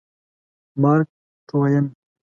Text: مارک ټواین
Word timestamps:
مارک 0.81 1.07
ټواین 1.49 1.85